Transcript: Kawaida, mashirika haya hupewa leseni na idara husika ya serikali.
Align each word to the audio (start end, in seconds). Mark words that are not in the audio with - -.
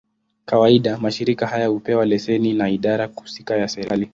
Kawaida, 0.45 0.97
mashirika 0.97 1.47
haya 1.47 1.67
hupewa 1.67 2.05
leseni 2.05 2.53
na 2.53 2.69
idara 2.69 3.05
husika 3.15 3.57
ya 3.57 3.67
serikali. 3.67 4.09